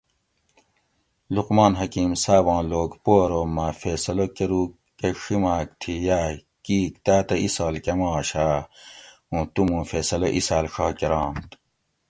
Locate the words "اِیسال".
7.43-7.75